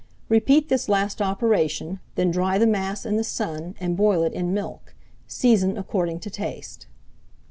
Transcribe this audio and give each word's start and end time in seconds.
Repeat 0.29 0.67
this 0.67 0.89
last 0.89 1.21
operation, 1.21 1.99
then 2.15 2.31
dry 2.31 2.57
the 2.57 2.65
mass 2.65 3.05
in 3.05 3.17
the 3.17 3.23
sun 3.23 3.75
and 3.79 3.95
boil 3.95 4.23
it 4.23 4.33
in 4.33 4.51
milk. 4.51 4.95
Season 5.27 5.77
according 5.77 6.19
to 6.21 6.31
taste." 6.31 6.87